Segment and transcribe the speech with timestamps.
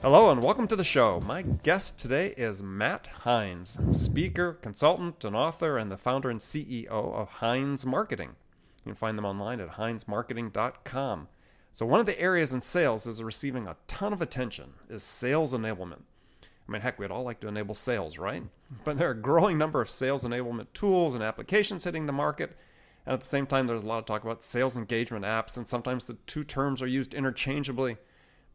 [0.00, 1.18] Hello and welcome to the show.
[1.18, 6.86] My guest today is Matt Heinz, speaker, consultant, and author, and the founder and CEO
[6.88, 8.36] of Heinz Marketing.
[8.84, 11.26] You can find them online at heinzmarketing.com.
[11.72, 15.02] So, one of the areas in sales that is receiving a ton of attention is
[15.02, 16.02] sales enablement.
[16.42, 18.44] I mean, heck, we'd all like to enable sales, right?
[18.84, 22.56] But there are a growing number of sales enablement tools and applications hitting the market.
[23.04, 25.66] And at the same time, there's a lot of talk about sales engagement apps, and
[25.66, 27.96] sometimes the two terms are used interchangeably.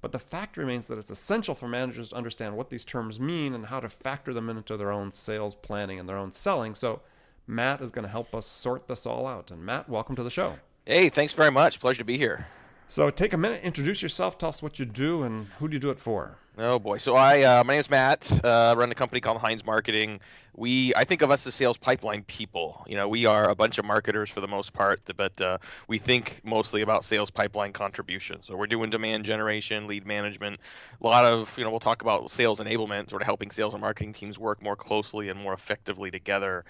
[0.04, 3.54] But the fact remains that it's essential for managers to understand what these terms mean
[3.54, 6.76] and how to factor them into their own sales planning and their own selling.
[6.76, 7.00] So,
[7.48, 9.50] Matt is going to help us sort this all out.
[9.50, 10.56] And, Matt, welcome to the show.
[10.86, 11.80] Hey, thanks very much.
[11.80, 12.48] Pleasure to be here.
[12.90, 15.80] So, take a minute, introduce yourself, tell us what you do, and who do you
[15.80, 16.38] do it for?
[16.56, 17.00] Oh boy!
[17.00, 18.32] So I, uh, my name is Matt.
[18.46, 20.20] Uh, run a company called Heinz Marketing.
[20.56, 22.86] We, I think of us as sales pipeline people.
[22.88, 25.98] You know, we are a bunch of marketers for the most part, but uh, we
[25.98, 28.44] think mostly about sales pipeline contribution.
[28.44, 30.60] So we're doing demand generation, lead management,
[31.02, 33.82] a lot of, you know, we'll talk about sales enablement, sort of helping sales and
[33.82, 36.66] marketing teams work more closely and more effectively together.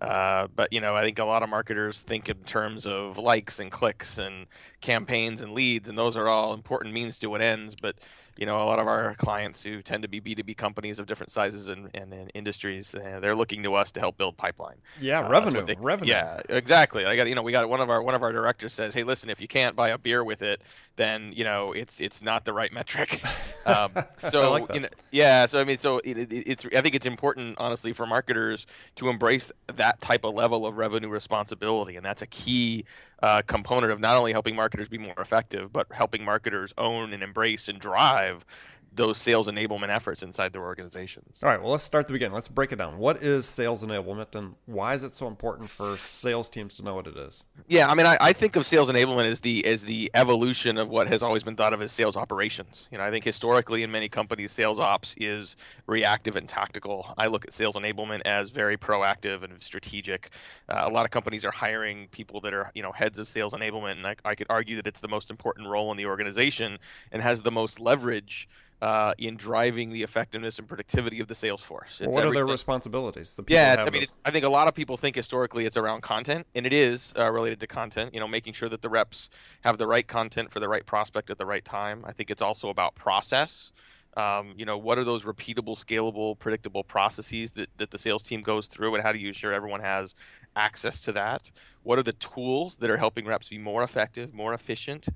[0.00, 3.58] Uh, but you know, I think a lot of marketers think in terms of likes
[3.58, 4.46] and clicks and
[4.80, 7.74] campaigns and leads, and those are all important means to an ends.
[7.74, 7.96] But
[8.36, 11.32] you know, a lot of our clients who tend to be B2B companies of different
[11.32, 14.76] sizes and, and, and industries, uh, they're looking to us to help build pipeline.
[15.00, 16.12] Yeah, uh, revenue, they, revenue.
[16.12, 17.04] Yeah, exactly.
[17.04, 19.02] I got you know, we got one of our one of our directors says, "Hey,
[19.02, 20.62] listen, if you can't buy a beer with it,
[20.98, 23.22] then you know it's it's not the right metric."
[23.66, 25.44] Um, so like you know, yeah.
[25.44, 29.10] So I mean, so it, it, it's I think it's important, honestly, for marketers to
[29.10, 32.86] embrace that type of level of revenue responsibility, and that's a key
[33.22, 37.22] uh, component of not only helping marketers be more effective, but helping marketers own and
[37.22, 38.46] embrace and drive
[38.92, 41.40] those sales enablement efforts inside their organizations.
[41.42, 42.34] All right, well, let's start the beginning.
[42.34, 42.98] Let's break it down.
[42.98, 46.94] What is sales enablement and why is it so important for sales teams to know
[46.94, 47.44] what it is?
[47.68, 50.88] Yeah, I mean, I, I, think of sales enablement as the as the evolution of
[50.88, 52.88] what has always been thought of as sales operations.
[52.90, 55.56] You know, I think historically in many companies, sales ops is
[55.86, 57.14] reactive and tactical.
[57.16, 60.30] I look at sales enablement as very proactive and strategic.
[60.68, 63.52] Uh, a lot of companies are hiring people that are, you know, heads of sales
[63.52, 66.78] enablement, and I, I could argue that it's the most important role in the organization
[67.12, 68.48] and has the most leverage
[68.80, 71.98] uh, in driving the effectiveness and productivity of the sales force.
[72.00, 72.30] Well, what everything.
[72.30, 73.34] are their responsibilities?
[73.34, 76.46] The yeah, I mean, I think a lot of people think historically it's around content,
[76.54, 78.14] and it is uh, related to content.
[78.14, 79.30] You know, making sure that the reps
[79.62, 82.04] have the right content for the right prospect at the right time.
[82.06, 83.72] I think it's also about process.
[84.16, 88.42] Um, you know, what are those repeatable, scalable, predictable processes that, that the sales team
[88.42, 90.14] goes through, and how do you ensure everyone has
[90.56, 91.50] access to that?
[91.82, 95.08] What are the tools that are helping reps be more effective, more efficient?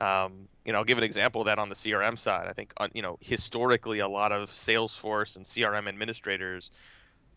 [0.00, 2.46] Um, you know, I'll give an example of that on the CRM side.
[2.48, 6.70] I think, uh, you know, historically, a lot of Salesforce and CRM administrators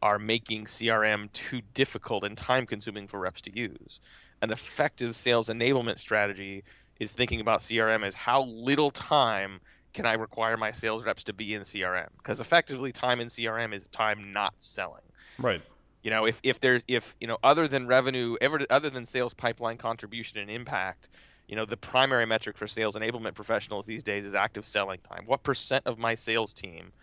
[0.01, 3.99] are making CRM too difficult and time consuming for reps to use.
[4.41, 6.63] An effective sales enablement strategy
[6.99, 9.59] is thinking about CRM as how little time
[9.93, 12.07] can I require my sales reps to be in CRM?
[12.17, 15.01] Because effectively, time in CRM is time not selling.
[15.37, 15.61] Right.
[16.03, 19.33] You know, if, if there's if you know other than revenue, ever other than sales
[19.33, 21.09] pipeline contribution and impact,
[21.51, 25.25] you know the primary metric for sales enablement professionals these days is active selling time.
[25.27, 26.93] What percent of my sales team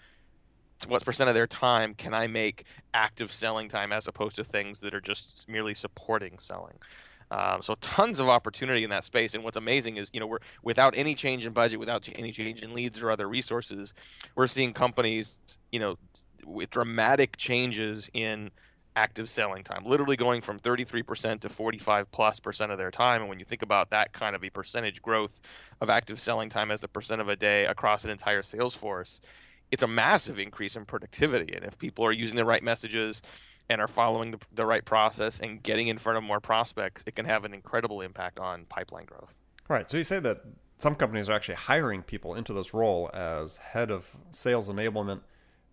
[0.86, 2.64] what percent of their time can i make
[2.94, 6.78] active selling time as opposed to things that are just merely supporting selling?
[7.30, 9.34] Um, so tons of opportunity in that space.
[9.34, 12.62] And what's amazing is you know we're without any change in budget without any change
[12.62, 13.92] in leads or other resources
[14.34, 15.38] we're seeing companies
[15.72, 15.96] you know
[16.46, 18.50] with dramatic changes in
[18.98, 23.20] active selling time, literally going from 33% to 45 plus percent of their time.
[23.20, 25.40] And when you think about that kind of a percentage growth
[25.80, 29.20] of active selling time as the percent of a day across an entire sales force,
[29.70, 31.54] it's a massive increase in productivity.
[31.54, 33.22] And if people are using the right messages
[33.68, 37.14] and are following the, the right process and getting in front of more prospects, it
[37.14, 39.36] can have an incredible impact on pipeline growth.
[39.68, 39.88] Right.
[39.88, 40.42] So you say that
[40.78, 45.20] some companies are actually hiring people into this role as head of sales enablement.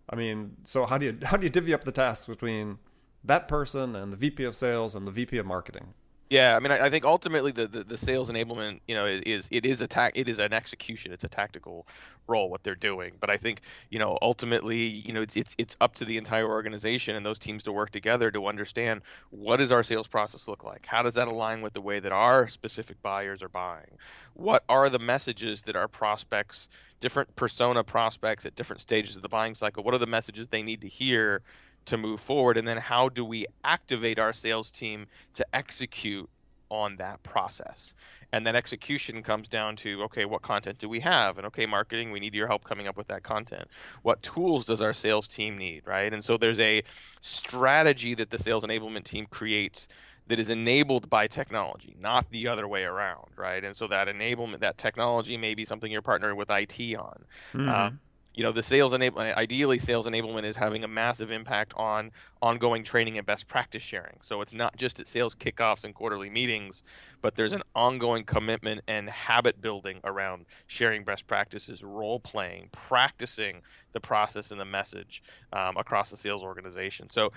[0.08, 2.78] I mean, so how do you how do you divvy up the tasks between
[3.26, 5.94] that person and the VP of sales and the VP of marketing.
[6.28, 9.20] Yeah, I mean, I, I think ultimately the, the, the, sales enablement, you know, is,
[9.20, 11.12] is it is a ta- it is an execution.
[11.12, 11.86] It's a tactical
[12.26, 13.12] role what they're doing.
[13.20, 16.48] But I think you know ultimately, you know, it's, it's it's up to the entire
[16.48, 20.64] organization and those teams to work together to understand what does our sales process look
[20.64, 20.86] like.
[20.86, 23.96] How does that align with the way that our specific buyers are buying?
[24.34, 26.68] What are the messages that our prospects,
[27.00, 30.62] different persona prospects at different stages of the buying cycle, what are the messages they
[30.62, 31.42] need to hear
[31.86, 36.28] to move forward and then how do we activate our sales team to execute
[36.68, 37.94] on that process
[38.32, 42.10] and then execution comes down to okay what content do we have and okay marketing
[42.10, 43.68] we need your help coming up with that content
[44.02, 46.82] what tools does our sales team need right and so there's a
[47.20, 49.86] strategy that the sales enablement team creates
[50.28, 53.64] that is enabled by technology, not the other way around, right?
[53.64, 57.24] And so that enablement, that technology may be something you're partnering with IT on.
[57.52, 57.68] Mm-hmm.
[57.68, 57.90] Uh,
[58.36, 62.12] you know the sales enablement ideally sales enablement is having a massive impact on
[62.42, 64.18] ongoing training and best practice sharing.
[64.20, 66.82] So it's not just at sales kickoffs and quarterly meetings
[67.22, 73.62] but there's an ongoing commitment and habit building around sharing best practices role playing practicing
[73.92, 75.22] the process and the message
[75.54, 77.08] um, across the sales organization.
[77.08, 77.32] So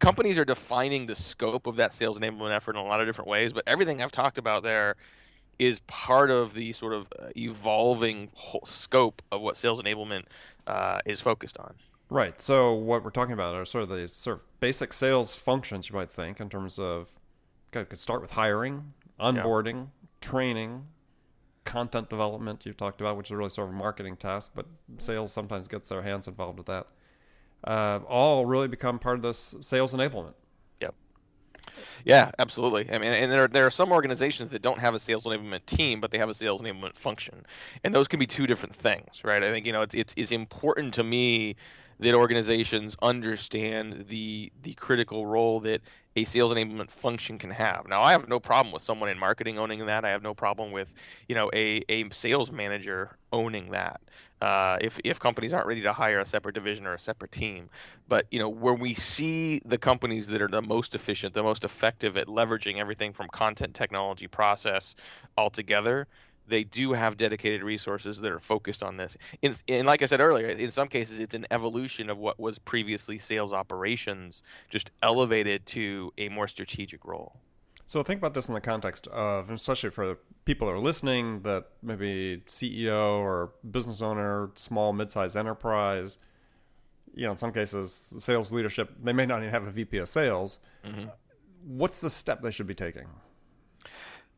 [0.00, 3.28] companies are defining the scope of that sales enablement effort in a lot of different
[3.28, 4.96] ways but everything i've talked about there
[5.60, 8.30] is part of the sort of uh, evolving
[8.64, 10.24] scope of what sales enablement
[10.66, 11.74] uh, is focused on.
[12.08, 12.40] Right.
[12.40, 15.94] So what we're talking about are sort of the sort of basic sales functions you
[15.94, 17.10] might think in terms of
[17.72, 20.06] could start with hiring, onboarding, yeah.
[20.20, 20.86] training,
[21.64, 24.66] content development you've talked about, which is really sort of a marketing task, but
[24.98, 26.86] sales sometimes gets their hands involved with that.
[27.62, 30.34] Uh, all really become part of this sales enablement.
[32.04, 32.88] Yeah, absolutely.
[32.90, 36.00] I mean, and there there are some organizations that don't have a sales enablement team,
[36.00, 37.44] but they have a sales enablement function,
[37.84, 39.42] and those can be two different things, right?
[39.42, 41.56] I think you know it's it's, it's important to me
[42.00, 45.82] that organizations understand the the critical role that
[46.16, 47.86] a sales enablement function can have.
[47.86, 50.04] Now, I have no problem with someone in marketing owning that.
[50.04, 50.92] I have no problem with
[51.28, 54.00] you know a, a sales manager owning that.
[54.40, 57.68] Uh, if if companies aren't ready to hire a separate division or a separate team,
[58.08, 61.64] but you know where we see the companies that are the most efficient, the most
[61.64, 64.94] effective at leveraging everything from content, technology, process
[65.36, 66.08] all together
[66.50, 69.16] they do have dedicated resources that are focused on this.
[69.40, 72.58] In, and like I said earlier, in some cases, it's an evolution of what was
[72.58, 77.36] previously sales operations, just elevated to a more strategic role.
[77.86, 81.68] So think about this in the context of, especially for people that are listening, that
[81.82, 86.18] maybe CEO or business owner, small, mid-sized enterprise,
[87.14, 90.08] you know, in some cases, sales leadership, they may not even have a VP of
[90.08, 90.60] sales.
[90.84, 91.06] Mm-hmm.
[91.66, 93.06] What's the step they should be taking?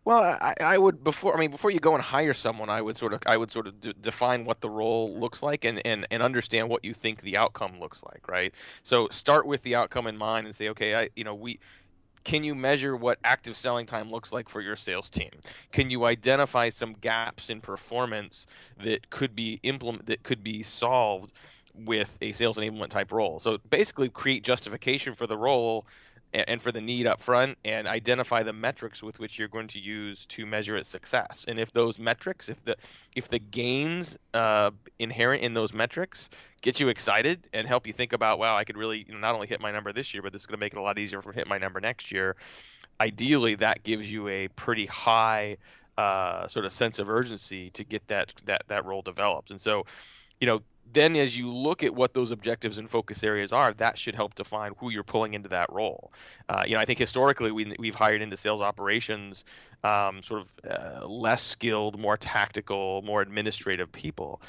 [0.05, 2.97] Well, I, I, would before I mean before you go and hire someone, I would
[2.97, 6.07] sort of I would sort of d- define what the role looks like and, and
[6.11, 8.53] and understand what you think the outcome looks like, right?
[8.83, 11.61] So start with the outcome in mind and say, okay, I you know we
[12.25, 15.31] can you measure what active selling time looks like for your sales team?
[15.73, 18.47] Can you identify some gaps in performance
[18.83, 21.33] that could be implement that could be solved
[21.75, 23.39] with a sales enablement type role?
[23.41, 25.87] So basically create justification for the role
[26.35, 29.79] and for the need up front and identify the metrics with which you're going to
[29.79, 31.45] use to measure its success.
[31.47, 32.77] And if those metrics if the
[33.15, 36.29] if the gains uh, inherent in those metrics
[36.63, 39.35] get you excited and help you think about wow i could really you know, not
[39.35, 40.97] only hit my number this year but this is going to make it a lot
[40.97, 42.37] easier for hit my number next year
[43.01, 45.57] ideally that gives you a pretty high
[45.99, 49.51] uh, sort of sense of urgency to get that that that role developed.
[49.51, 49.85] And so
[50.41, 53.97] you know then as you look at what those objectives and focus areas are, that
[53.97, 56.13] should help define who you're pulling into that role.
[56.49, 59.45] Uh, you know, I think historically we, we've hired into sales operations
[59.85, 64.43] um, sort of uh, less skilled, more tactical, more administrative people.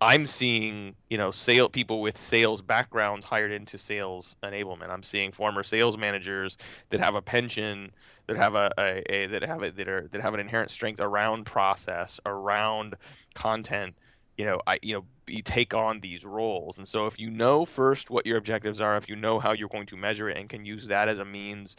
[0.00, 4.90] I'm seeing, you know, sale people with sales backgrounds hired into sales enablement.
[4.90, 6.56] I'm seeing former sales managers
[6.90, 7.90] that have a pension,
[8.28, 11.00] that have a, a, a that have a, that are that have an inherent strength
[11.00, 12.94] around process, around
[13.34, 13.96] content,
[14.36, 16.78] you know, I you know, you take on these roles.
[16.78, 19.68] And so if you know first what your objectives are, if you know how you're
[19.68, 21.76] going to measure it and can use that as a means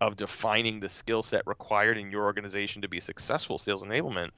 [0.00, 4.30] of defining the skill set required in your organization to be successful sales enablement,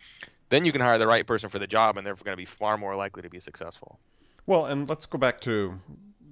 [0.48, 2.44] then you can hire the right person for the job and they're going to be
[2.44, 3.98] far more likely to be successful.
[4.46, 5.80] Well, and let's go back to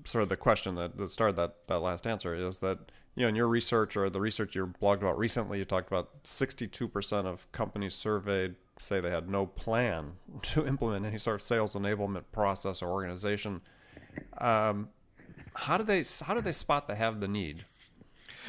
[0.04, 2.78] sort of the question that, that started that, that last answer is that
[3.14, 6.22] you know in your research or the research you blogged about recently you talked about
[6.22, 11.74] 62% of companies surveyed say they had no plan to implement any sort of sales
[11.74, 13.60] enablement process or organization.
[14.38, 14.90] Um,
[15.54, 17.64] how do they how do they spot they have the need?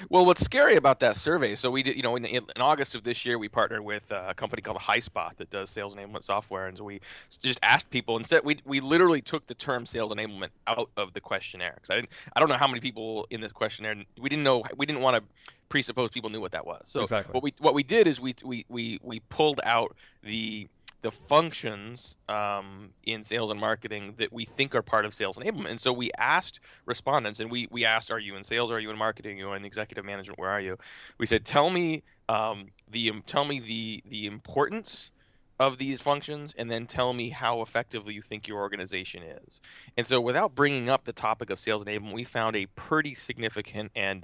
[0.10, 1.56] Well, what's scary about that survey?
[1.56, 4.26] So we did, you know, in, in August of this year, we partnered with uh,
[4.30, 7.02] a company called HighSpot that does sales enablement software, and so we
[7.42, 8.44] just asked people instead.
[8.44, 12.10] We we literally took the term sales enablement out of the questionnaire because I didn't.
[12.36, 13.96] I don't know how many people in this questionnaire.
[14.20, 14.64] We didn't know.
[14.76, 15.24] We didn't want to
[15.70, 16.82] presuppose people knew what that was.
[16.86, 17.34] So exactly.
[17.34, 20.68] what we what we did is we we we we pulled out the
[21.02, 25.70] the functions um, in sales and marketing that we think are part of sales enablement.
[25.70, 28.72] And so we asked respondents, and we we asked, "Are you in sales?
[28.72, 29.38] Are you in marketing?
[29.38, 30.40] Are you in executive management?
[30.40, 30.78] Where are you?"
[31.18, 35.12] We said, "Tell me um, the tell me the the importance."
[35.60, 39.60] of these functions and then tell me how effectively you think your organization is.
[39.98, 43.92] And so, without bringing up the topic of sales enablement, we found a pretty significant
[43.96, 44.24] and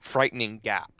[0.00, 0.92] frightening gap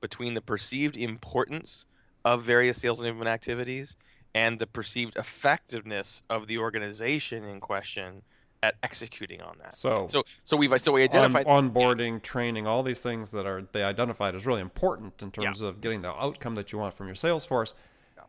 [0.00, 1.86] between the perceived importance
[2.24, 3.94] of various sales enablement activities
[4.34, 8.22] and the perceived effectiveness of the organization in question
[8.62, 9.74] at executing on that.
[9.74, 13.66] So, so, so we've so we identified on, onboarding, training, all these things that are
[13.72, 15.68] they identified as really important in terms yeah.
[15.68, 17.74] of getting the outcome that you want from your sales force.
[18.16, 18.24] Yeah.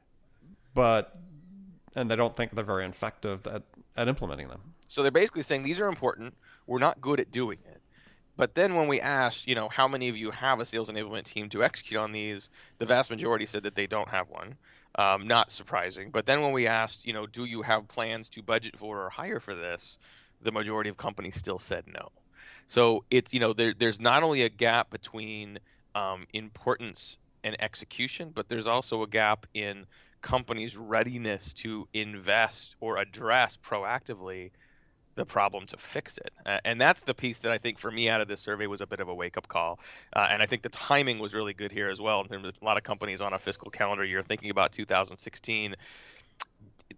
[0.74, 1.18] But
[1.96, 3.64] and they don't think they're very effective at,
[3.98, 4.62] at implementing them.
[4.88, 6.36] So they're basically saying these are important.
[6.66, 7.82] We're not good at doing it.
[8.38, 11.26] But then when we asked, you know, how many of you have a sales enablement
[11.26, 14.56] team to execute on these, the vast majority said that they don't have one.
[14.96, 16.12] Um, not surprising.
[16.12, 19.10] But then when we asked, you know, do you have plans to budget for or
[19.10, 19.98] hire for this?
[20.42, 22.10] The majority of companies still said no.
[22.68, 25.60] So it's you know there, there's not only a gap between
[25.96, 29.86] um, importance and execution, but there's also a gap in
[30.22, 34.52] companies' readiness to invest or address proactively
[35.22, 36.34] the problem to fix it.
[36.46, 38.82] Uh, and that's the piece that I think for me out of this survey was
[38.82, 39.80] a bit of a wake up call.
[40.16, 42.56] Uh, and I think the timing was really good here as well in terms of
[42.60, 45.76] a lot of companies on a fiscal calendar year thinking about 2016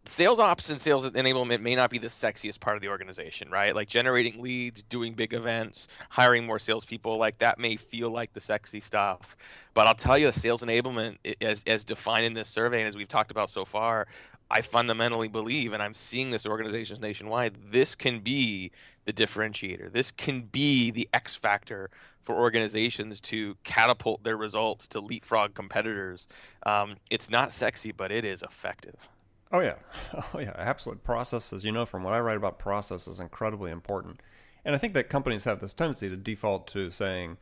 [0.05, 3.75] sales ops and sales enablement may not be the sexiest part of the organization, right?
[3.75, 8.41] Like generating leads, doing big events, hiring more salespeople, like that may feel like the
[8.41, 9.37] sexy stuff.
[9.73, 13.07] But I'll tell you, sales enablement, as, as defined in this survey and as we've
[13.07, 14.07] talked about so far,
[14.53, 18.71] I fundamentally believe, and I'm seeing this organizations nationwide, this can be
[19.05, 19.91] the differentiator.
[19.91, 21.89] This can be the X factor
[22.21, 26.27] for organizations to catapult their results to leapfrog competitors.
[26.67, 29.09] Um, it's not sexy, but it is effective.
[29.51, 29.77] Oh yeah,
[30.35, 31.01] oh yeah, absolutely.
[31.01, 34.19] Processes, you know, from what I write about process is incredibly important,
[34.63, 37.37] and I think that companies have this tendency to default to saying,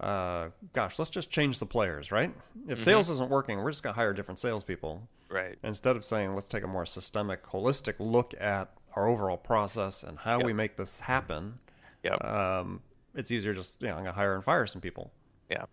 [0.00, 2.34] uh, "Gosh, let's just change the players." Right?
[2.68, 2.84] If mm-hmm.
[2.84, 5.08] sales isn't working, we're just gonna hire different salespeople.
[5.28, 5.58] Right.
[5.62, 10.18] Instead of saying, "Let's take a more systemic, holistic look at our overall process and
[10.18, 10.46] how yep.
[10.46, 11.58] we make this happen."
[12.02, 12.24] Yep.
[12.24, 12.80] Um,
[13.14, 15.12] it's easier just you know I'm gonna hire and fire some people.
[15.50, 15.64] Yeah.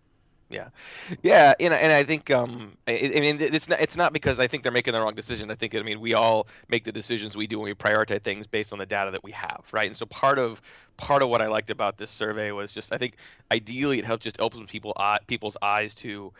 [0.50, 0.70] Yeah,
[1.22, 4.48] yeah, and, and I think um, I, I, mean it's not it's not because I
[4.48, 5.48] think they're making the wrong decision.
[5.48, 8.48] I think I mean we all make the decisions we do and we prioritize things
[8.48, 9.86] based on the data that we have, right?
[9.86, 10.60] And so part of
[10.96, 13.14] part of what I liked about this survey was just I think
[13.52, 16.32] ideally it helps just open people uh, people's eyes to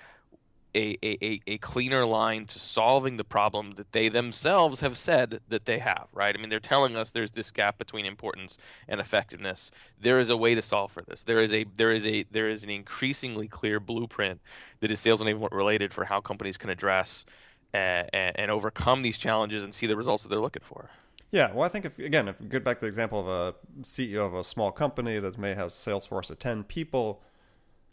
[0.75, 5.65] a, a, a cleaner line to solving the problem that they themselves have said that
[5.65, 6.35] they have, right?
[6.35, 8.59] I mean, they're telling us there's this gap between importance
[8.89, 9.71] and effectiveness.
[10.01, 11.23] There is a way to solve for this.
[11.23, 14.41] There is a there is a there is an increasingly clear blueprint
[14.81, 17.25] that is sales enablement related for how companies can address
[17.73, 20.91] and, and overcome these challenges and see the results that they're looking for.
[21.33, 23.55] Yeah, well, I think if again, if you get back to the example of a
[23.83, 27.23] CEO of a small company that may have sales force of ten people,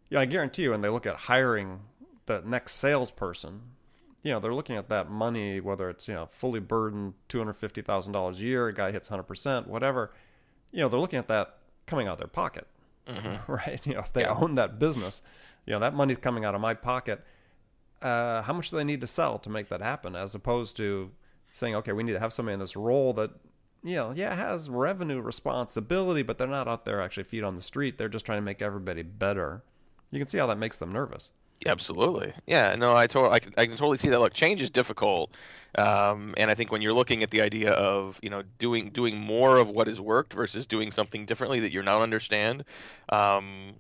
[0.09, 1.81] yeah, I guarantee you, when they look at hiring
[2.27, 3.61] the next salesperson,
[4.23, 8.37] you know, they're looking at that money, whether it's, you know, fully burdened $250,000 a
[8.37, 10.11] year, a guy hits 100%, whatever,
[10.71, 12.67] you know, they're looking at that coming out of their pocket,
[13.07, 13.51] mm-hmm.
[13.51, 13.85] right?
[13.85, 14.33] You know, if they yeah.
[14.33, 15.21] own that business,
[15.65, 17.23] you know, that money's coming out of my pocket.
[18.01, 20.15] Uh, how much do they need to sell to make that happen?
[20.15, 21.11] As opposed to
[21.49, 23.31] saying, okay, we need to have somebody in this role that,
[23.83, 27.61] you know, yeah, has revenue responsibility, but they're not out there actually feet on the
[27.61, 27.97] street.
[27.97, 29.63] They're just trying to make everybody better.
[30.11, 31.31] You can see how that makes them nervous.
[31.65, 32.33] Absolutely.
[32.45, 32.75] Yeah.
[32.75, 34.19] No, I, to- I, can, I can totally see that.
[34.19, 35.31] Look, change is difficult.
[35.77, 39.19] Um, and I think when you're looking at the idea of, you know, doing, doing
[39.19, 42.63] more of what has worked versus doing something differently that you're not understand,
[43.09, 43.73] um,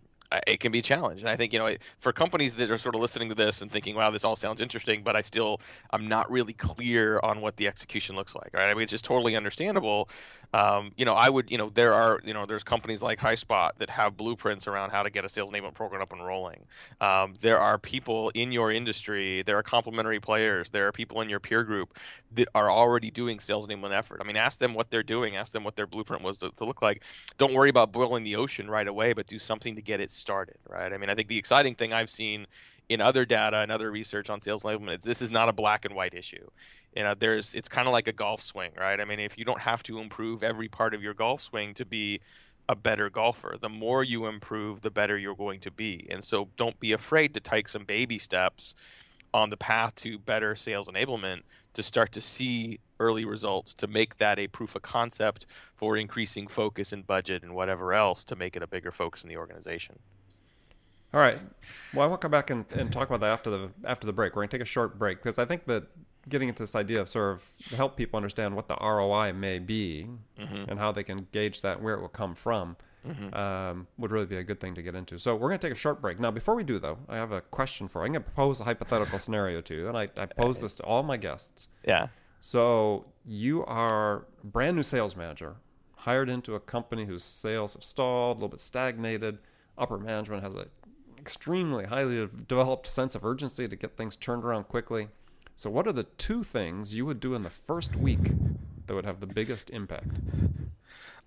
[0.45, 1.21] it can be a challenge.
[1.21, 3.71] And I think, you know, for companies that are sort of listening to this and
[3.71, 7.55] thinking, wow, this all sounds interesting, but I still, I'm not really clear on what
[7.57, 8.69] the execution looks like, right?
[8.69, 10.09] I mean, it's just totally understandable.
[10.53, 13.71] Um, you know, I would, you know, there are, you know, there's companies like HighSpot
[13.77, 16.65] that have blueprints around how to get a sales enablement program up and rolling.
[17.01, 21.29] Um, there are people in your industry, there are complementary players, there are people in
[21.29, 21.97] your peer group
[22.33, 24.21] that are already doing sales enablement effort.
[24.21, 26.65] I mean, ask them what they're doing, ask them what their blueprint was to, to
[26.65, 27.03] look like.
[27.37, 30.57] Don't worry about boiling the ocean right away, but do something to get it started,
[30.67, 30.91] right?
[30.91, 32.47] I mean, I think the exciting thing I've seen
[32.89, 35.85] in other data and other research on sales enablement, is this is not a black
[35.85, 36.47] and white issue.
[36.95, 38.99] You know, there's it's kind of like a golf swing, right?
[38.99, 41.85] I mean, if you don't have to improve every part of your golf swing to
[41.85, 42.21] be
[42.69, 46.07] a better golfer, the more you improve, the better you're going to be.
[46.09, 48.73] And so, don't be afraid to take some baby steps
[49.33, 51.41] on the path to better sales enablement
[51.77, 56.47] to start to see early results to make that a proof of concept for increasing
[56.47, 59.95] focus and budget and whatever else to make it a bigger focus in the organization.
[61.13, 61.37] All right.
[61.93, 64.35] Well, I to come back and, and talk about that after the after the break.
[64.35, 65.83] We're going to take a short break because I think that
[66.27, 70.07] getting into this idea of sort of help people understand what the ROI may be
[70.37, 70.67] mm-hmm.
[70.67, 72.75] and how they can gauge that, where it will come from.
[73.33, 75.17] Um, would really be a good thing to get into.
[75.17, 76.19] So we're going to take a short break.
[76.19, 78.05] Now, before we do, though, I have a question for you.
[78.07, 80.83] I'm going to propose a hypothetical scenario to you, and I, I pose this to
[80.83, 81.67] all my guests.
[81.85, 82.07] Yeah.
[82.39, 85.55] So you are a brand new sales manager,
[85.95, 89.39] hired into a company whose sales have stalled, a little bit stagnated.
[89.77, 90.65] Upper management has an
[91.19, 95.09] extremely highly developed sense of urgency to get things turned around quickly.
[95.55, 98.31] So, what are the two things you would do in the first week
[98.85, 100.19] that would have the biggest impact?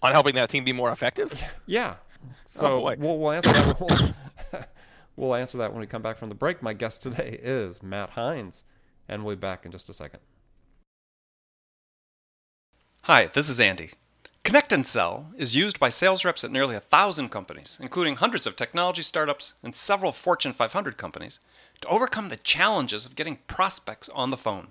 [0.02, 1.42] On helping that team be more effective?
[1.66, 1.96] Yeah.
[2.44, 2.96] So oh, boy.
[2.98, 3.80] we'll, we'll answer that.
[3.80, 4.14] We'll,
[5.16, 6.62] we'll answer that when we come back from the break.
[6.62, 8.64] My guest today is Matt Heinz,
[9.08, 10.20] and we'll be back in just a second.
[13.04, 13.92] Hi, this is Andy.
[14.42, 18.46] Connect and Sell is used by sales reps at nearly a thousand companies, including hundreds
[18.46, 21.40] of technology startups and several Fortune 500 companies,
[21.80, 24.68] to overcome the challenges of getting prospects on the phone.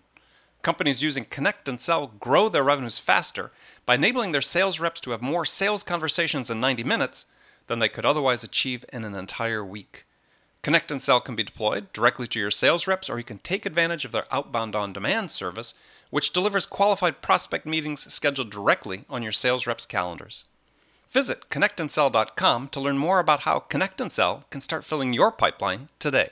[0.62, 3.52] Companies using Connect and Sell grow their revenues faster
[3.90, 7.26] by enabling their sales reps to have more sales conversations in 90 minutes
[7.66, 10.06] than they could otherwise achieve in an entire week.
[10.62, 13.66] Connect and Sell can be deployed directly to your sales reps, or you can take
[13.66, 15.74] advantage of their outbound on demand service,
[16.12, 20.46] which delivers qualified prospect meetings scheduled directly on your sales reps' calendars.
[21.10, 25.90] Visit connectandsell.com to learn more about how Connect and Sell can start filling your pipeline
[25.98, 26.30] today.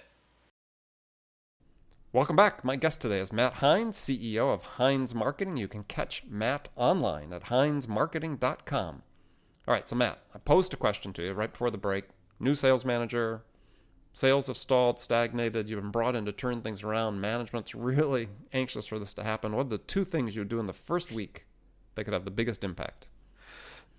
[2.17, 2.65] Welcome back.
[2.65, 5.55] My guest today is Matt Heinz, CEO of Heinz Marketing.
[5.55, 9.03] You can catch Matt online at heinzmarketing.com.
[9.67, 12.05] All right, so Matt, I posed a question to you right before the break.
[12.39, 13.43] New sales manager,
[14.13, 15.69] sales have stalled, stagnated.
[15.69, 17.21] You've been brought in to turn things around.
[17.21, 19.55] Management's really anxious for this to happen.
[19.55, 21.45] What are the two things you would do in the first week
[21.93, 23.09] that could have the biggest impact?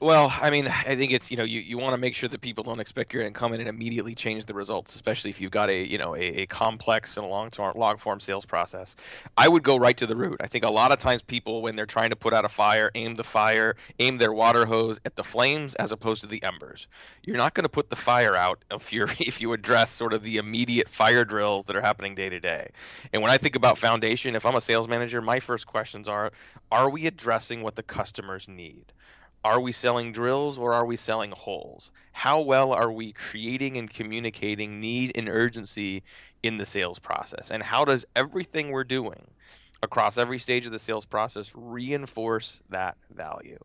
[0.01, 2.41] Well, I mean, I think it's you know you, you want to make sure that
[2.41, 5.41] people don't expect you're going to come in and immediately change the results, especially if
[5.41, 8.95] you've got a you know a, a complex and long long form sales process.
[9.37, 10.37] I would go right to the root.
[10.41, 12.93] I think a lot of times people when they're trying to put out a fire,
[12.95, 16.87] aim the fire, aim their water hose at the flames as opposed to the embers.
[17.25, 20.23] You're not going to put the fire out if you if you address sort of
[20.23, 22.71] the immediate fire drills that are happening day to day.
[23.13, 26.31] And when I think about foundation, if I'm a sales manager, my first questions are:
[26.71, 28.93] Are we addressing what the customers need?
[29.45, 31.91] Are we selling drills or are we selling holes?
[32.13, 36.03] How well are we creating and communicating need and urgency
[36.43, 37.51] in the sales process?
[37.51, 39.29] And how does everything we're doing
[39.83, 43.59] across every stage of the sales process reinforce that value?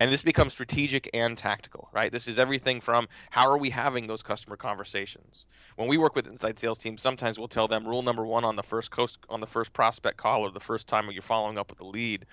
[0.00, 2.12] And this becomes strategic and tactical, right?
[2.12, 5.46] This is everything from how are we having those customer conversations?
[5.76, 8.56] When we work with inside sales teams, sometimes we'll tell them rule number one on
[8.56, 11.70] the first coast, on the first prospect call or the first time you're following up
[11.70, 12.26] with a lead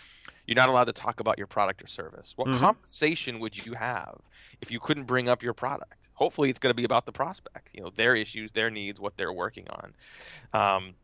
[0.47, 2.33] you're not allowed to talk about your product or service.
[2.35, 2.51] What Mhm.
[2.51, 4.21] conversation would you have
[4.61, 6.09] if you couldn't bring up your product?
[6.13, 9.17] Hopefully, it's going to be about the prospect, you know, their issues, their needs, what
[9.17, 9.95] they're working on.
[10.53, 10.95] Um,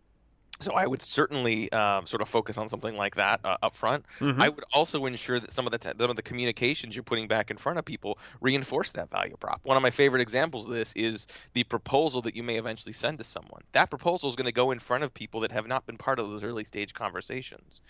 [0.59, 4.05] so I would certainly um, sort of focus on something like that uh, up front.
[4.19, 4.41] Mhm.
[4.41, 7.27] I would also ensure that some of the t- some of the communications you're putting
[7.27, 9.59] back in front of people reinforce that value prop.
[9.63, 13.17] One of my favorite examples of this is the proposal that you may eventually send
[13.19, 13.61] to someone.
[13.73, 16.19] That proposal is going to go in front of people that have not been part
[16.19, 17.81] of those early stage conversations.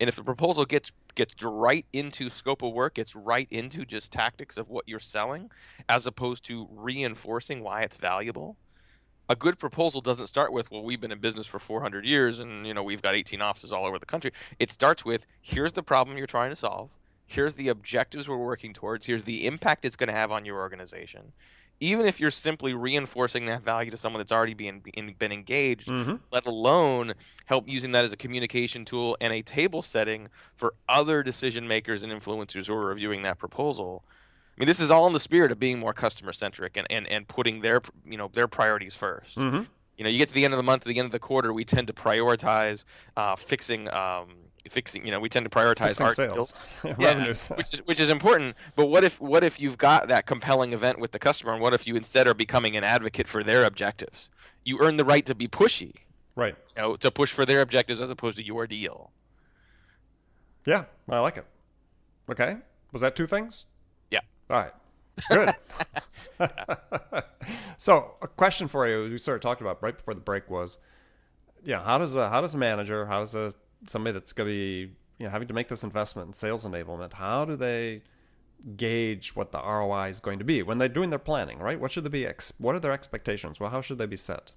[0.00, 4.10] And if the proposal gets gets right into scope of work, gets right into just
[4.12, 5.50] tactics of what you're selling,
[5.88, 8.56] as opposed to reinforcing why it's valuable,
[9.28, 12.66] a good proposal doesn't start with well we've been in business for 400 years and
[12.66, 14.32] you know we've got 18 offices all over the country.
[14.58, 16.90] It starts with here's the problem you're trying to solve.
[17.26, 19.06] Here's the objectives we're working towards.
[19.06, 21.32] Here's the impact it's going to have on your organization.
[21.80, 25.88] Even if you're simply reinforcing that value to someone that's already been, been, been engaged
[25.88, 26.20] Mhm.
[26.30, 27.14] let alone
[27.46, 32.02] help using that as a communication tool and a table setting for other decision makers
[32.02, 34.04] and influencers who are reviewing that proposal
[34.56, 37.06] I mean, this is all in the spirit of being more customer centric and, and,
[37.08, 39.66] and putting their you know their priorities 1st Mhm.
[39.96, 41.52] You know, you get to the end of the month, the end of the quarter,
[41.52, 42.82] we tend to prioritize
[43.16, 44.34] uh, fixing um,
[44.68, 45.04] fixing.
[45.04, 47.46] You know, we tend to prioritize Fixing our sales, Yeah, revenues.
[47.48, 48.56] which is which is important.
[48.74, 51.74] But what if what if you've got that compelling event with the customer, and what
[51.74, 54.30] if you instead are becoming an advocate for their objectives?
[54.64, 55.94] You earn the right to be pushy,
[56.34, 56.56] right.
[56.76, 59.12] you know, to push for their objectives as opposed to your deal.
[60.66, 61.46] Yeah, I like it.
[62.30, 62.56] Okay.
[62.92, 63.66] Was that two things?
[64.50, 64.72] All right.
[65.30, 65.54] Good.
[67.76, 70.78] so, a question for you, we sort of talked about right before the break was,
[71.64, 73.52] yeah, how does a how does a manager, how does a
[73.86, 77.14] somebody that's going to be you know having to make this investment in sales enablement,
[77.14, 78.02] how do they
[78.76, 81.78] gauge what the ROI is going to be when they're doing their planning, right?
[81.80, 82.26] What should they be?
[82.26, 83.60] Ex- what are their expectations?
[83.60, 84.52] Well, how should they be set?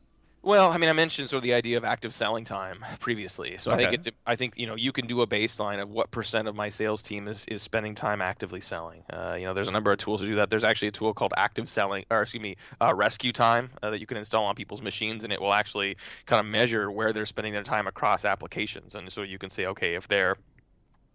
[0.48, 3.58] Well, I mean, I mentioned sort of the idea of active selling time previously.
[3.58, 6.10] So I think it's I think you know you can do a baseline of what
[6.10, 9.04] percent of my sales team is, is spending time actively selling.
[9.12, 10.50] Uh, you know, there's a number of tools to do that.
[10.50, 14.00] There's actually a tool called Active Selling, or excuse me, uh, Rescue Time uh, that
[14.00, 17.26] you can install on people's machines, and it will actually kind of measure where they're
[17.26, 18.96] spending their time across applications.
[18.96, 20.38] And so you can say, okay, if they're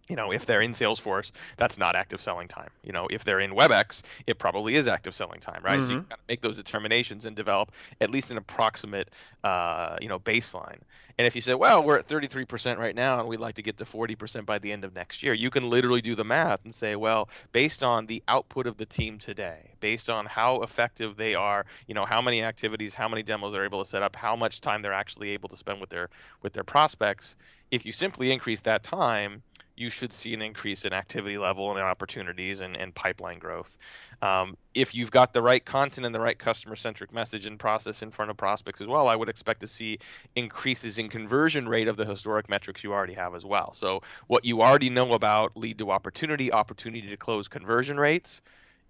[0.09, 2.69] you know, if they're in Salesforce, that's not active selling time.
[2.83, 5.79] You know, if they're in WebEx, it probably is active selling time, right?
[5.79, 5.87] Mm-hmm.
[5.87, 9.09] So you got to make those determinations and develop at least an approximate,
[9.43, 10.79] uh, you know, baseline.
[11.17, 13.77] And if you say, well, we're at 33% right now, and we'd like to get
[13.77, 16.73] to 40% by the end of next year, you can literally do the math and
[16.73, 21.35] say, well, based on the output of the team today, based on how effective they
[21.35, 24.35] are, you know, how many activities, how many demos they're able to set up, how
[24.35, 26.09] much time they're actually able to spend with their
[26.41, 27.35] with their prospects.
[27.71, 29.43] If you simply increase that time,
[29.75, 33.77] you should see an increase in activity level and opportunities and, and pipeline growth.
[34.21, 38.01] Um, if you've got the right content and the right customer centric message and process
[38.01, 39.99] in front of prospects as well, I would expect to see
[40.35, 43.73] increases in conversion rate of the historic metrics you already have as well.
[43.73, 48.41] So, what you already know about lead to opportunity, opportunity to close conversion rates.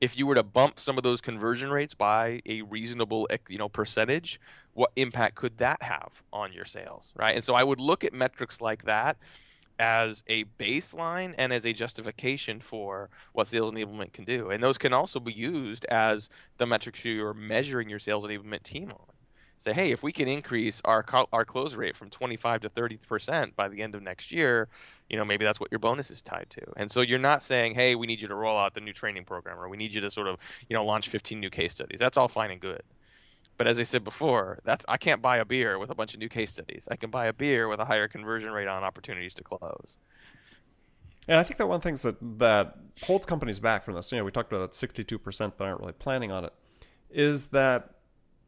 [0.01, 3.69] If you were to bump some of those conversion rates by a reasonable, you know,
[3.69, 4.37] percentage,
[4.73, 7.33] what impact could that have on your sales, right?
[7.33, 9.15] And so I would look at metrics like that
[9.79, 14.49] as a baseline and as a justification for what sales enablement can do.
[14.49, 18.91] And those can also be used as the metrics you're measuring your sales enablement team
[18.91, 19.05] on.
[19.57, 23.55] Say, hey, if we can increase our our close rate from 25 to 30 percent
[23.55, 24.67] by the end of next year,
[25.09, 26.62] you know maybe that's what your bonus is tied to.
[26.75, 29.23] And so you're not saying, hey, we need you to roll out the new training
[29.23, 31.99] program or we need you to sort of you know launch 15 new case studies.
[31.99, 32.81] That's all fine and good.
[33.57, 36.19] But as I said before, that's I can't buy a beer with a bunch of
[36.19, 36.87] new case studies.
[36.89, 39.97] I can buy a beer with a higher conversion rate on opportunities to close.
[41.27, 44.23] And I think that one thing that that holds companies back from this, you know,
[44.23, 46.53] we talked about that sixty-two percent that aren't really planning on it,
[47.09, 47.91] is that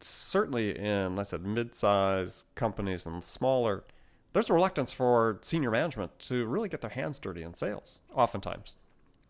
[0.01, 3.85] certainly in, like I said, mid-size companies and smaller,
[4.33, 8.01] there's a reluctance for senior management to really get their hands dirty in sales.
[8.13, 8.75] Oftentimes,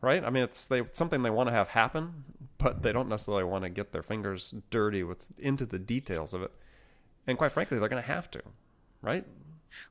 [0.02, 0.24] right?
[0.24, 2.26] I mean, it's they something they want to have happen,
[2.58, 6.42] but they don't necessarily want to get their fingers dirty with into the details of
[6.42, 6.52] it.
[7.28, 8.42] And quite frankly, they're going to have to,
[9.02, 9.26] right?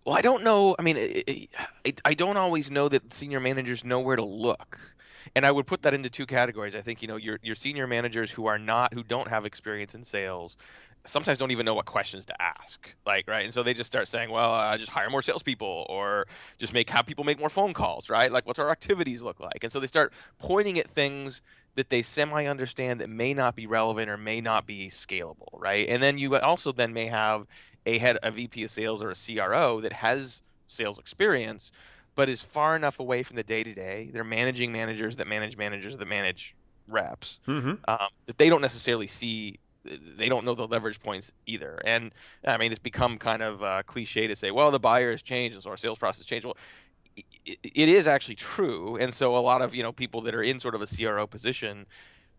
[0.04, 0.76] Well, I don't know.
[0.78, 1.48] I mean, it,
[1.84, 4.78] it, I don't always know that senior managers know where to look.
[5.34, 6.74] And I would put that into two categories.
[6.74, 9.94] I think you know your your senior managers who are not who don't have experience
[9.94, 10.56] in sales
[11.06, 12.94] sometimes don't even know what questions to ask.
[13.06, 13.44] Like, right?
[13.44, 16.26] And so they just start saying, well, uh, just hire more salespeople or
[16.58, 18.32] just make have people make more phone calls, right?
[18.32, 19.62] Like, what's our activities look like?
[19.62, 21.42] And so they start pointing at things
[21.76, 25.88] that they semi understand that may not be relevant or may not be scalable, right?
[25.88, 27.46] And then you also then may have
[27.86, 31.72] a head, a VP of sales or a CRO that has sales experience,
[32.14, 34.10] but is far enough away from the day to day.
[34.12, 36.54] They're managing managers that manage managers that manage
[36.86, 37.72] reps mm-hmm.
[37.88, 41.80] um, that they don't necessarily see they don't know the leverage points either.
[41.84, 42.12] And
[42.46, 45.54] I mean, it's become kind of uh, cliche to say, well, the buyer has changed
[45.54, 46.46] and so our sales process changed.
[46.46, 46.56] Well,
[47.46, 48.96] it, it is actually true.
[48.96, 51.26] And so a lot of, you know, people that are in sort of a CRO
[51.26, 51.86] position,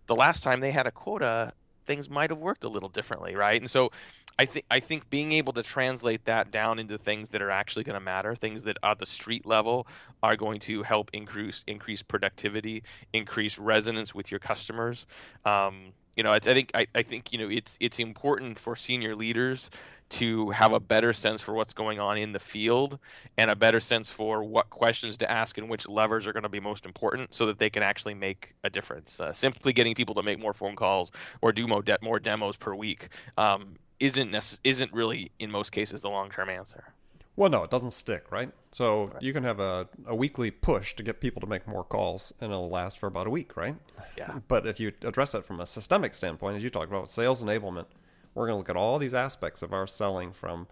[0.08, 1.53] the last time they had a quota,
[1.86, 3.62] things might have worked a little differently, right?
[3.62, 3.91] And so
[4.38, 7.84] I think I think being able to translate that down into things that are actually
[7.84, 9.88] going to matter, things that at the street level
[10.21, 15.05] are going to help increase increase productivity, increase resonance with your customers.
[15.45, 19.15] Um, you know, I, think I, I think you know it's it's important for senior
[19.15, 19.69] leaders
[20.08, 22.99] to have a better sense for what's going on in the field
[23.38, 26.49] and a better sense for what questions to ask and which levers are going to
[26.49, 29.19] be most important so that they can actually make a difference.
[29.19, 32.56] Uh, simply getting people to make more phone calls or do more, de- more demos
[32.56, 36.93] per week um, isn't nece- isn't really in most cases the long term answer.
[37.36, 38.52] Well, no, it doesn't stick, right?
[38.71, 39.21] So right.
[39.21, 42.52] you can have a, a weekly push to get people to make more calls, and
[42.52, 43.76] it'll last for about a week, right?
[44.17, 44.39] Yeah.
[44.48, 47.88] But if you address it from a systemic standpoint, as you talked about sales enablement,
[48.34, 50.67] we're going to look at all these aspects of our selling from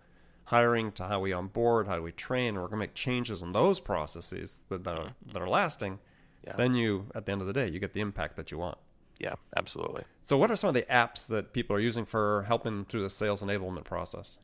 [0.45, 3.41] hiring to how we onboard, how do we train, and we're going to make changes
[3.41, 5.31] in those processes that, that, are, mm-hmm.
[5.33, 5.99] that are lasting.
[6.45, 6.55] Yeah.
[6.55, 8.77] Then you, at the end of the day, you get the impact that you want
[9.23, 10.03] yeah, absolutely.
[10.25, 13.09] So, what are some of the apps that people are using for helping through the
[13.09, 14.39] sales enablement process?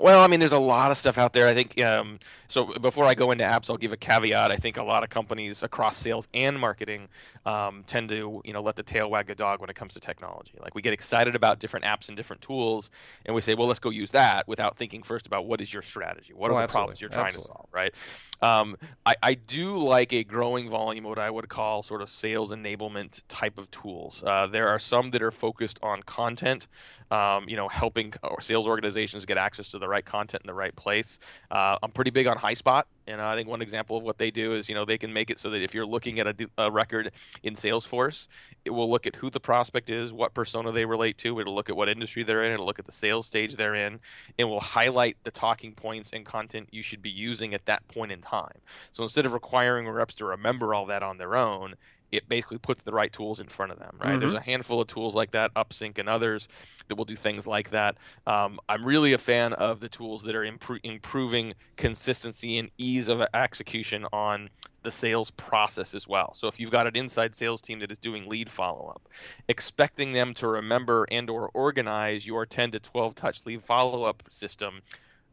[0.00, 1.46] Well, I mean, there's a lot of stuff out there.
[1.46, 2.64] I think um, so.
[2.78, 4.50] Before I go into apps, I'll give a caveat.
[4.50, 7.08] I think a lot of companies across sales and marketing
[7.44, 10.00] um, tend to, you know, let the tail wag the dog when it comes to
[10.00, 10.54] technology.
[10.62, 12.90] Like we get excited about different apps and different tools,
[13.26, 15.82] and we say, well, let's go use that without thinking first about what is your
[15.82, 17.48] strategy, what are oh, the problems you're trying absolutely.
[17.48, 17.94] to solve, right?
[18.40, 22.08] Um, I, I do like a growing volume of what I would call sort of
[22.08, 24.22] sales enablement type of tools.
[24.24, 26.68] Uh, there are some that are focused on content,
[27.10, 30.74] um, you know, helping sales organizations get access to the right content in the right
[30.76, 31.18] place.
[31.50, 34.54] Uh, I'm pretty big on HighSpot, and I think one example of what they do
[34.54, 36.70] is, you know, they can make it so that if you're looking at a, a
[36.70, 38.28] record in Salesforce,
[38.64, 41.40] it will look at who the prospect is, what persona they relate to.
[41.40, 42.52] It'll look at what industry they're in.
[42.52, 44.00] It'll look at the sales stage they're in,
[44.38, 48.12] and will highlight the talking points and content you should be using at that point
[48.12, 48.58] in time.
[48.92, 51.74] So instead of requiring reps to remember all that on their own,
[52.10, 54.10] it basically puts the right tools in front of them, right?
[54.10, 54.20] Mm-hmm.
[54.20, 56.48] There's a handful of tools like that, UpSync and others,
[56.88, 57.96] that will do things like that.
[58.26, 63.08] Um, I'm really a fan of the tools that are impro- improving consistency and ease
[63.08, 64.48] of execution on
[64.82, 66.32] the sales process as well.
[66.34, 69.08] So if you've got an inside sales team that is doing lead follow-up,
[69.48, 74.80] expecting them to remember and or organize your 10 to 12 touch lead follow-up system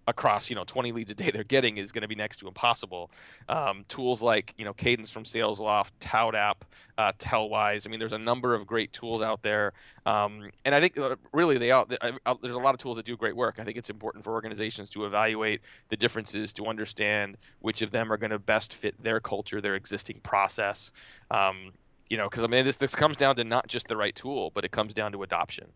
[0.08, 2.48] across you know 20 leads a day they're getting is going to be next to
[2.48, 3.12] impossible.
[3.50, 6.56] Um, tools like you know Cadence from SalesLoft, ToutApp,
[6.98, 7.88] uh, Tellwise.
[7.88, 9.74] I mean, there's a number of great tools out there,
[10.06, 11.86] um, and I think uh, really they are.
[12.26, 13.56] Uh, there's a lot of tools that do great work.
[13.60, 18.12] I think it's important for organizations to evaluate the differences to understand which of them
[18.12, 20.92] are going to best fit their culture, their existing process.
[21.32, 21.74] Um,
[22.10, 24.52] you know, because I mean, this this comes down to not just the right tool,
[24.54, 25.68] but it comes down to adoption.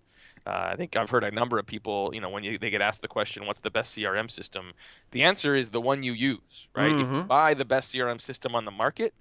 [0.45, 2.81] Uh, I think I've heard a number of people, you know, when you, they get
[2.81, 4.73] asked the question, "What's the best CRM system?"
[5.11, 6.91] The answer is the one you use, right?
[6.91, 7.01] Mm-hmm.
[7.01, 9.13] If you buy the best CRM system on the market,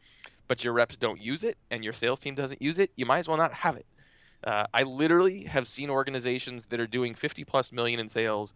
[0.48, 3.18] but your reps don't use it and your sales team doesn't use it, you might
[3.18, 3.86] as well not have it.
[4.44, 8.54] Uh, I literally have seen organizations that are doing 50 plus million in sales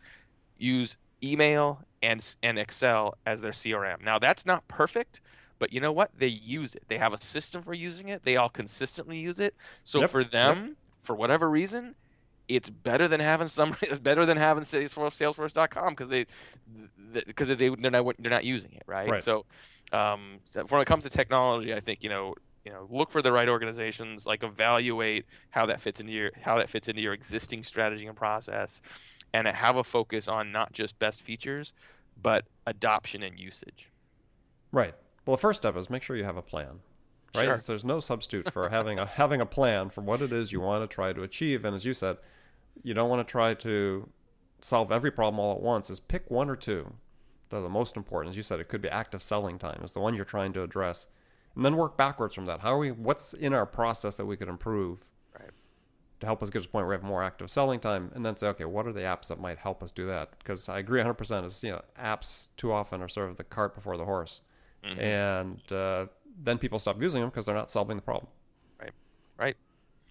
[0.56, 4.02] use email and and Excel as their CRM.
[4.02, 5.20] Now that's not perfect,
[5.62, 6.10] but you know what?
[6.18, 6.82] They use it.
[6.88, 8.24] They have a system for using it.
[8.24, 9.54] They all consistently use it.
[9.84, 11.94] So Yep, for them, for whatever reason,
[12.48, 13.76] it's better than having some.
[13.82, 16.26] It's better than having Salesforce, Salesforce.com because they
[17.12, 19.08] because they they're not they're not using it right.
[19.08, 19.22] Right.
[19.22, 19.44] So,
[19.92, 23.22] um, so when it comes to technology, I think you know you know look for
[23.22, 24.26] the right organizations.
[24.26, 28.16] Like evaluate how that fits into your how that fits into your existing strategy and
[28.16, 28.80] process,
[29.32, 31.72] and have a focus on not just best features,
[32.20, 33.92] but adoption and usage.
[34.72, 34.94] Right.
[35.24, 36.80] Well, the first step is make sure you have a plan.
[37.34, 37.44] Right.
[37.44, 37.56] Sure.
[37.56, 40.88] There's no substitute for having a having a plan for what it is you want
[40.88, 41.64] to try to achieve.
[41.64, 42.18] And as you said,
[42.82, 44.08] you don't want to try to
[44.60, 45.88] solve every problem all at once.
[45.90, 46.94] Is pick one or two
[47.52, 48.30] that are the most important.
[48.30, 50.62] As you said, it could be active selling time is the one you're trying to
[50.62, 51.06] address,
[51.54, 52.60] and then work backwards from that.
[52.60, 52.90] How are we?
[52.90, 54.98] What's in our process that we could improve?
[55.38, 55.50] Right.
[56.20, 58.24] To help us get to the point where we have more active selling time, and
[58.24, 60.38] then say, okay, what are the apps that might help us do that?
[60.38, 61.44] Because I agree 100%.
[61.44, 64.40] Is you know, apps too often are sort of the cart before the horse,
[64.82, 66.06] and uh,
[66.42, 68.28] then people stop using them because they're not solving the problem.
[68.80, 68.92] Right.
[69.38, 69.56] Right.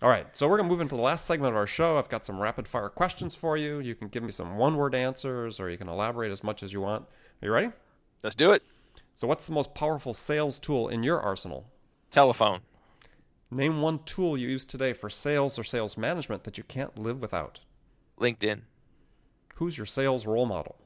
[0.01, 1.97] All right, so we're going to move into the last segment of our show.
[1.99, 3.79] I've got some rapid fire questions for you.
[3.79, 6.73] You can give me some one word answers or you can elaborate as much as
[6.73, 7.03] you want.
[7.03, 7.69] Are you ready?
[8.23, 8.63] Let's do it.
[9.13, 11.67] So, what's the most powerful sales tool in your arsenal?
[12.09, 12.61] Telephone.
[13.51, 17.21] Name one tool you use today for sales or sales management that you can't live
[17.21, 17.59] without.
[18.19, 18.61] LinkedIn.
[19.55, 20.77] Who's your sales role model?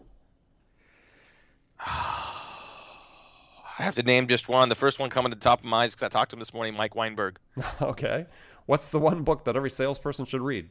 [3.78, 4.70] I have to name just one.
[4.70, 6.40] The first one coming to the top of my eyes because I talked to him
[6.40, 7.38] this morning, Mike Weinberg.
[7.82, 8.26] okay.
[8.66, 10.70] What's the one book that every salesperson should read?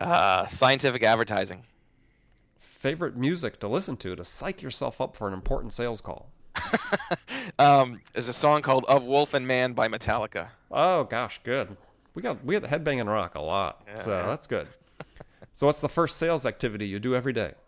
[0.00, 1.64] Uh, scientific advertising.
[2.56, 6.30] Favorite music to listen to to psych yourself up for an important sales call?
[7.58, 10.48] Um, there's a song called "Of Wolf and Man" by Metallica.
[10.70, 11.76] Oh gosh, good.
[12.14, 14.66] We got we got headbanging rock a lot, so that's good.
[15.54, 17.52] so, what's the first sales activity you do every day?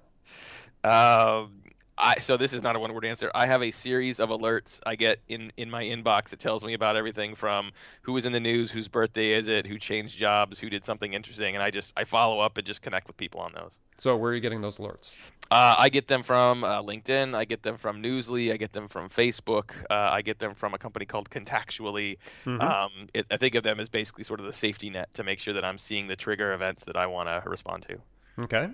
[0.85, 1.58] Um,
[1.99, 3.31] I so this is not a one-word answer.
[3.35, 6.73] I have a series of alerts I get in in my inbox that tells me
[6.75, 10.59] about everything from who was in the news, whose birthday is it, who changed jobs,
[10.59, 13.41] who did something interesting, and I just I follow up and just connect with people
[13.41, 13.79] on those.
[14.01, 15.17] So, where are you getting those alerts?
[15.51, 17.35] Uh, I get them from uh, LinkedIn.
[17.35, 18.53] I get them from Newsle.
[18.53, 19.73] I get them from Facebook.
[19.91, 22.19] Uh, I get them from a company called Contactually.
[22.61, 25.41] Um, it, I think of them as basically sort of the safety net to make
[25.41, 27.99] sure that I'm seeing the trigger events that I want to respond to.
[28.45, 28.71] Okay.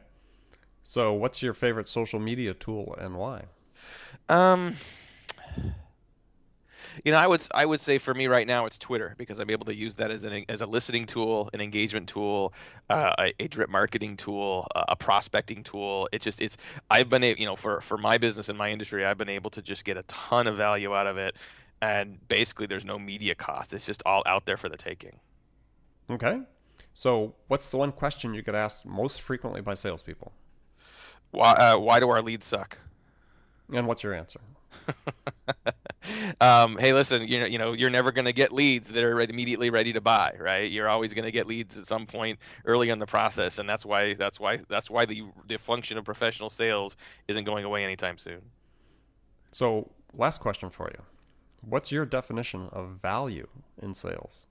[0.87, 3.47] So, what's your favorite social media tool and why?
[4.29, 4.77] Um,
[7.03, 9.49] you know, I would I would say for me right now it's Twitter because I'm
[9.49, 12.53] able to use that as an as a listening tool, an engagement tool,
[12.90, 16.07] uh, a, a drip marketing tool, uh, a prospecting tool.
[16.12, 16.59] It just it's
[16.90, 19.62] I've been you know for for my business and my industry I've been able to
[19.62, 21.35] just get a ton of value out of it,
[21.81, 23.73] and basically there's no media cost.
[23.73, 25.18] It's just all out there for the taking.
[26.11, 26.42] Okay.
[26.92, 30.33] So, what's the one question you get asked most frequently by salespeople?
[31.35, 32.79] Why uh, why do our leads suck?
[33.73, 34.40] And what's your answer?
[36.40, 39.20] um, hey, listen, you know, you know, you're never going to get leads that are
[39.20, 40.70] immediately ready to buy, right?
[40.70, 43.85] You're always going to get leads at some point early in the process, and that's
[43.85, 48.16] why that's why that's why the the function of professional sales isn't going away anytime
[48.16, 48.42] soon.
[49.51, 51.03] So, last question for you.
[51.62, 53.49] What's your definition of value
[53.83, 54.47] in sales?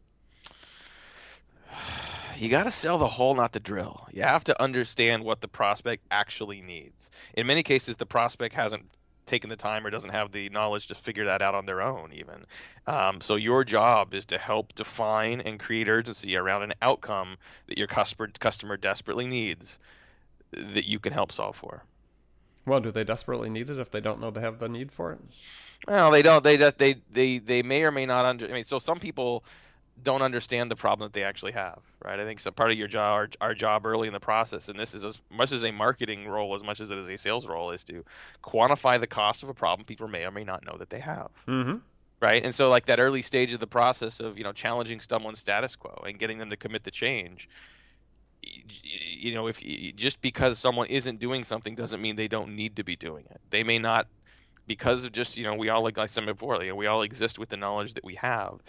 [2.38, 4.08] You got to sell the hole, not the drill.
[4.12, 7.10] You have to understand what the prospect actually needs.
[7.34, 8.90] In many cases, the prospect hasn't
[9.26, 12.12] taken the time or doesn't have the knowledge to figure that out on their own,
[12.14, 12.46] even.
[12.88, 17.78] Um, so, your job is to help define and create urgency around an outcome that
[17.78, 19.80] your customer, customer desperately needs
[20.52, 21.84] that you can help solve for.
[22.66, 25.12] Well, do they desperately need it if they don't know they have the need for
[25.12, 25.20] it?
[25.88, 26.44] Well, they don't.
[26.44, 28.48] They just they they they may or may not under.
[28.48, 29.44] I mean, so some people
[30.02, 32.20] don't understand the problem that they actually have, right?
[32.20, 32.52] I think so.
[32.52, 35.22] Part of your job, our, our job early in the process, and this is as
[35.30, 38.04] much as a marketing role as much as it is a sales role, is to
[38.44, 41.30] quantify the cost of a problem people may or may not know that they have.
[41.48, 41.78] Mm-hmm.
[42.20, 45.40] Right, and so like that early stage of the process of you know challenging someone's
[45.40, 47.50] status quo and getting them to commit the change,
[48.42, 49.62] you know, if
[49.96, 53.42] just because someone isn't doing something doesn't mean they don't need to be doing it.
[53.50, 54.08] They may not,
[54.68, 57.02] because of just you know, we all like I said before, you know, we all
[57.02, 58.60] exist with the knowledge that we have.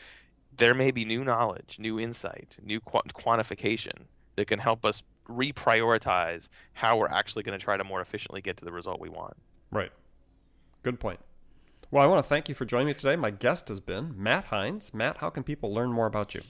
[0.57, 4.05] There may be new knowledge, new insight, new quantification
[4.37, 8.57] that can help us reprioritize how we're actually going to try to more efficiently get
[8.59, 9.37] to the result we want.
[9.71, 9.91] Right.
[10.83, 11.21] Good point.
[11.91, 13.15] Well, I want to thank you for joining me today.
[13.15, 14.93] My guest has been Matt Heinz.
[14.93, 16.41] Matt, how can people learn more about you?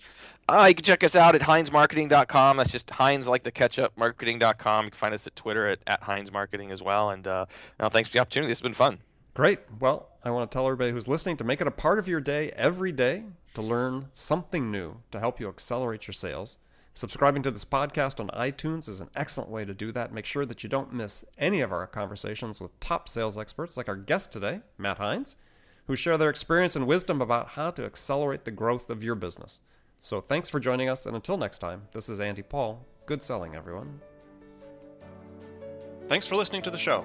[0.48, 2.56] Uh, you can check us out at HeinzMarketing.com.
[2.56, 4.86] That's just Heinz like the ketchup marketing.com.
[4.86, 7.10] You can find us at Twitter at, at Heinz Marketing as well.
[7.10, 7.44] And uh,
[7.78, 8.50] now, thanks for the opportunity.
[8.50, 9.00] This has been fun.
[9.34, 9.58] Great.
[9.80, 12.20] Well, I want to tell everybody who's listening to make it a part of your
[12.20, 16.56] day every day to learn something new to help you accelerate your sales.
[16.94, 20.14] Subscribing to this podcast on iTunes is an excellent way to do that.
[20.14, 23.86] Make sure that you don't miss any of our conversations with top sales experts like
[23.86, 25.36] our guest today, Matt Heinz,
[25.88, 29.60] who share their experience and wisdom about how to accelerate the growth of your business.
[30.00, 32.86] So thanks for joining us, and until next time, this is Andy Paul.
[33.04, 34.00] Good selling, everyone.
[36.08, 37.04] Thanks for listening to the show.